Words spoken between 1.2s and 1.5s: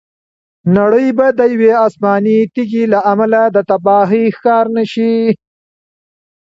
د